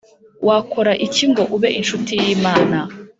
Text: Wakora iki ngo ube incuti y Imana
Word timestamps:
Wakora 0.47 0.91
iki 1.05 1.23
ngo 1.31 1.43
ube 1.55 1.69
incuti 1.79 2.13
y 2.23 2.27
Imana 2.35 2.77